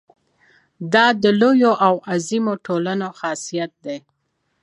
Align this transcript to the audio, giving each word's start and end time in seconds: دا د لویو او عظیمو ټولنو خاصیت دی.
دا 0.93 1.05
د 1.23 1.23
لویو 1.41 1.73
او 1.87 1.93
عظیمو 2.11 2.53
ټولنو 2.65 3.07
خاصیت 3.19 3.71
دی. 3.85 3.97